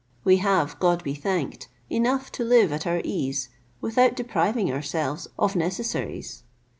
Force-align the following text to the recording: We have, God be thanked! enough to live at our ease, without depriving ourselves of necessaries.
We 0.23 0.37
have, 0.37 0.79
God 0.79 1.03
be 1.03 1.13
thanked! 1.13 1.67
enough 1.87 2.31
to 2.31 2.43
live 2.43 2.71
at 2.71 2.87
our 2.87 3.01
ease, 3.05 3.49
without 3.81 4.15
depriving 4.15 4.71
ourselves 4.73 5.27
of 5.37 5.55
necessaries. 5.55 6.41